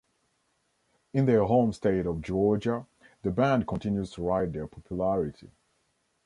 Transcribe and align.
In 1.13 1.27
their 1.27 1.43
home 1.43 1.71
state 1.73 2.07
of 2.07 2.23
Georgia, 2.23 2.87
the 3.21 3.29
band 3.29 3.67
continues 3.67 4.09
to 4.13 4.23
ride 4.23 4.51
their 4.51 4.65
popularity. 4.65 5.51